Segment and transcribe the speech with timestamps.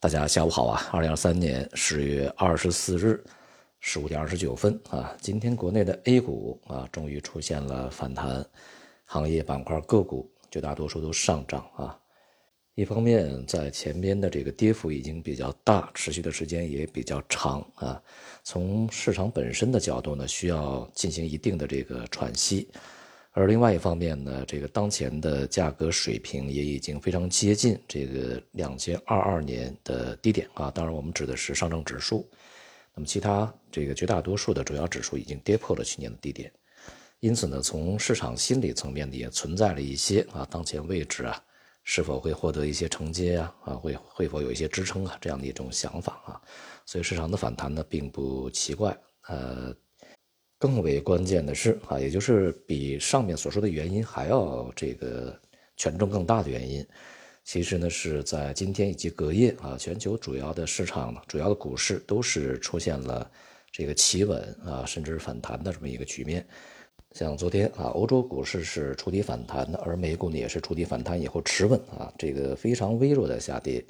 [0.00, 0.88] 大家下午好啊！
[0.92, 3.20] 二零二三年十月二十四日
[3.80, 8.46] 十五点二十九分啊，今天国内的 A 股啊，终于出现了反弹，
[9.06, 11.98] 行业板块个股绝大多数都上涨啊。
[12.76, 18.00] 一方面，在前边的这个跌幅已经比较大，持续的时间也比较长啊。
[18.44, 22.68] 从市场本身的角度呢，需要进行一定的这个喘息。
[23.38, 30.72] 而另外一方面呢，这个当前的价格水平也已经非常接近这个两千二二年的低点啊。
[30.72, 32.28] 当然，我们指的是上证指数。
[32.96, 36.52] 那么，其他这个绝大多数的主要指数已经跌破了去年的低点。
[37.20, 41.40] 因此呢，从市场心理层面也存在了一些啊，当前位置啊，
[41.84, 43.54] 是否会获得一些承接啊？
[43.64, 45.16] 啊，会会否有一些支撑啊？
[45.20, 46.42] 这样的一种想法啊。
[46.84, 48.98] 所以，市场的反弹呢，并不奇怪。
[49.28, 49.72] 呃。
[50.58, 55.38] 更为关键的是啊，也就是比上面所说的原因还要这个
[55.76, 56.84] 权重更大的原因，
[57.44, 63.30] 其实呢是在今天以及隔夜啊，全球主要的市场、主要的股市都是出现了
[63.70, 66.44] 这个企稳啊，甚至反弹的这么一个局面。
[67.12, 73.82] 像昨天啊，欧洲股市是触底反弹的，而美股呢也是触底反弹以后持稳啊，这个非常微弱的下跌。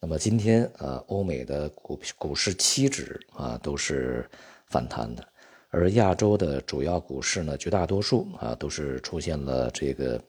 [0.00, 4.28] 那么今天啊，欧美的股股市期指啊都是
[4.66, 5.26] 反弹的。
[5.72, 10.20] 而亚洲的主要股市呢，绝大多数啊都是出现了这个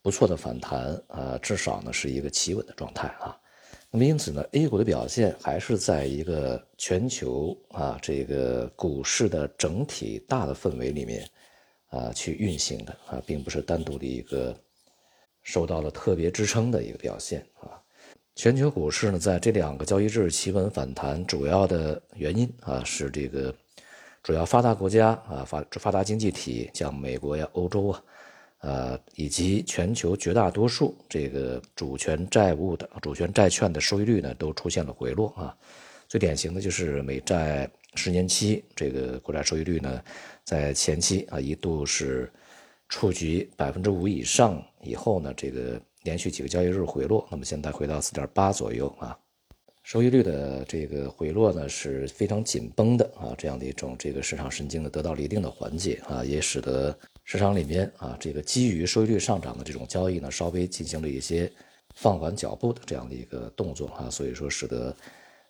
[0.00, 3.36] 不错的反弹啊，至少呢是一个企稳的状态啊。
[3.90, 11.28] 那么因此呢，A 股的表现还是在一个全球啊这个股市的整体大的氛围里面
[11.88, 14.56] 啊去运行的啊，并不是单独的一个
[15.42, 17.82] 受到了特别支撑的一个表现啊。
[18.36, 23.52] 全球股市呢，在这两个交易日企稳反弹，主要的原因啊是这个。
[24.22, 28.02] 主要发达国家啊，发发达经济体，像美国呀、欧洲啊，
[28.60, 35.56] 呃，以及全球绝大多数这个主权债务的主权债券的收益率呢，都出现了回落啊。
[36.08, 40.02] 最典型的就是美债十年期这个国债收益率呢，
[40.44, 42.30] 在前期啊一度是
[42.88, 49.16] 触及百分之五以上，以后呢，这个连续几个交易日回落，那么现在回到四点八左右啊。
[49.88, 56.94] 收益率的这个回落呢是非常紧绷的啊，这样的一种这个市场神经呢得到了一定的缓解啊，也使得
[57.24, 61.50] 市场里面啊这个基于收益率上涨的这种交易呢稍微进行了一些
[61.94, 64.94] 放缓脚步的这样的一个动作啊，所以说使得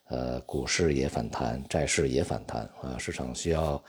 [0.06, 3.82] 呃股市也反弹，债市也反弹啊，市场需要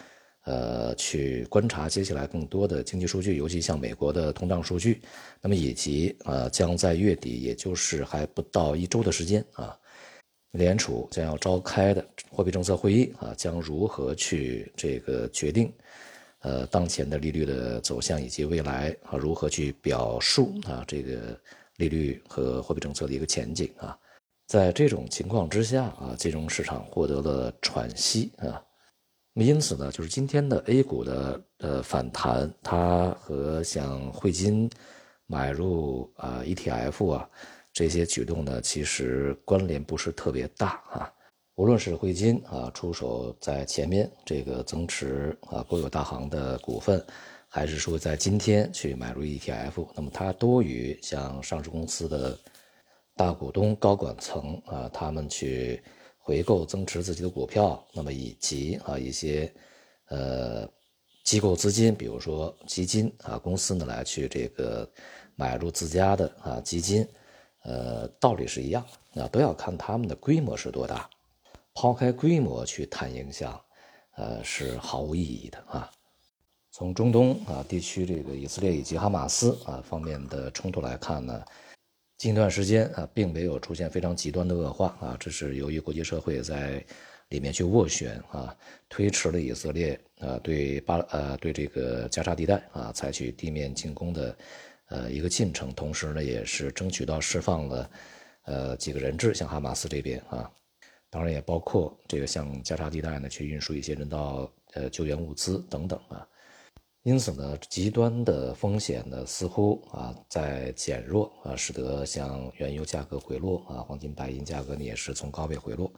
[0.46, 5.00] 呃去观察接下来更多的经济数据，尤其像美国的通胀数据，
[5.44, 9.78] 那么以及呃将在月底，也就是还不到一周的时间啊。
[10.54, 15.72] 联储将要召开的货币政策会议啊，将如何去这个决定，
[16.40, 21.40] 呃，当前的利率的走向以及未来啊，如何去表述啊，这个
[21.76, 23.96] 利率和货币政策的一个前景啊，
[24.48, 28.60] 在这种情况之下啊，金融市场获得了喘息啊，
[29.34, 34.68] 那么因此呢，就是今天的 A 股的呃反弹，它和像汇金
[35.28, 37.30] 买入啊 ETF 啊。
[37.79, 41.09] 这些举动呢，其实关联不是特别大啊。
[41.56, 47.01] 无论是汇金啊出手在前面这个增持啊国有大行的股份，
[47.47, 52.38] 还是说在今天去买入 ETF，那么它多于像上市公司的
[53.16, 55.81] 大股东、高管层啊，他们去
[56.18, 59.50] 回购增持自己的股票，那么以及啊一些
[60.09, 60.69] 呃
[61.23, 64.85] 机构资金，比如说基金啊公司呢来去这个
[65.38, 67.07] 买入自家的啊基金。
[67.64, 71.09] 呃，道理是一样，那都要看他们的规模是多大。
[71.75, 73.59] 抛开规模去谈影响，
[74.16, 75.90] 呃，是毫无意义的啊。
[76.72, 81.44] 从中东啊地区这个以色列以及哈马斯啊方面的冲突来看呢，
[82.18, 86.84] 近段时间啊并没有出现非常极端的恶化啊，这是由于国际社会在
[87.30, 88.56] 里面去斡旋啊，
[88.88, 94.36] 推迟了以色列啊对巴呃对这个加沙地带啊采取地面进攻的。
[94.89, 97.89] 呃，一个进程，同时呢，也是争取到释放了，
[98.45, 100.51] 呃，几个人质，像哈马斯这边啊，
[101.09, 106.27] 当然也包括这个向加沙地带呢去运输一些人道呃救援物资等等啊。
[107.03, 115.92] 因此呢，极端的风险呢似乎啊在减弱啊，使得像原油价格回落啊，黄金、白银价格呢也是从高位回落，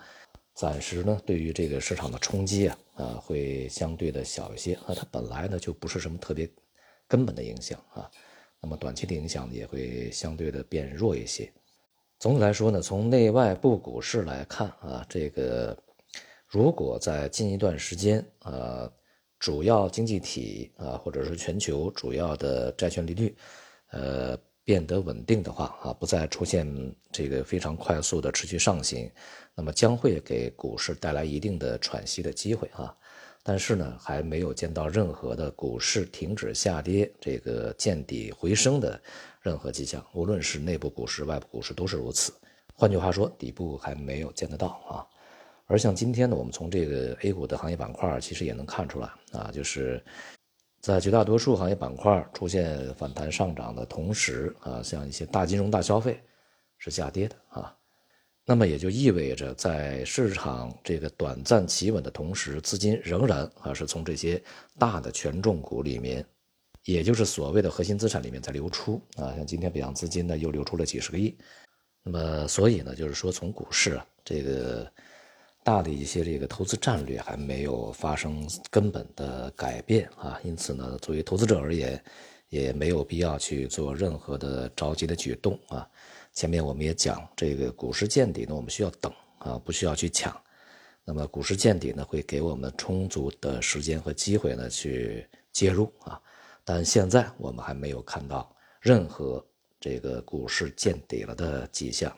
[0.54, 6.50] 暂时呢对于这个市场的冲击啊啊会相对的小一些啊，它本来呢就不是什么特别
[7.08, 8.12] 根本的影响啊。
[8.62, 11.52] 那么短期的影响也会相对的变弱一些。
[12.20, 15.76] 总体来说呢，从内外部股市来看啊，这个
[16.46, 18.88] 如果在近一段时间啊，
[19.40, 23.36] 主要经济体啊，或者说全球主要的债券利率，
[23.90, 29.10] 呃，变得稳定的话啊，不再出现这个非常快速的持续上行，
[29.56, 32.96] 那么将会给股市带来一定的喘息的机会啊。
[33.44, 39.02] 但是呢，还没有见到任何的股市停止下跌、这个见底回升的
[39.42, 42.32] 任何迹象，无论是内部股市、外部股市都是如此。
[42.76, 45.06] 换句话说，底部还没有见得到啊。
[45.66, 50.04] 而像今天呢，我们从这个 A 股的行业板块其实也能看出来啊，就是
[50.80, 56.22] 在绝大多数行业板块出现反弹上涨的同时啊，像一些大金融、大消费
[56.78, 57.76] 是下跌的啊。
[58.52, 64.44] 那么也就意味着，在市场这个短暂企稳的同时，资金仍然啊是从这些
[64.78, 66.26] 大的权重股里面，
[66.84, 69.32] 也就是所谓的核心资产里面在流出啊。
[69.38, 71.34] 像今天北向资金呢又流出了几十个亿。
[72.04, 74.92] 那么所以呢，就是说从股市啊这个。
[75.64, 82.04] 大的一些这个投资战略还没有发生根本的改变啊，因此呢，作为投资者而言，
[82.50, 85.88] 也没有必要去做任何的着急的举动啊。
[86.34, 90.36] 前面我们也讲，这个股市见底呢，我们需要等啊，不需要去抢。
[91.04, 96.22] 那么股市见底呢，会给我们充足的时间和机会呢去介入啊。
[96.64, 99.46] 但现在我们还没有看到任何
[99.80, 102.16] 这个股市见底了的迹象，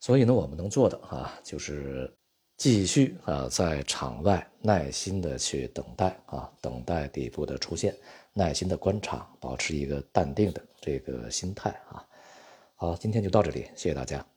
[0.00, 2.12] 所以呢，我们能做的啊，就是。
[2.58, 7.96] 继续啊，在场外耐心的去等待啊，等待底部的出现，
[8.34, 12.06] 耐心的观察，保持一个淡定的这个心态啊。
[12.82, 14.31] 好，今天就到这里，谢谢大家。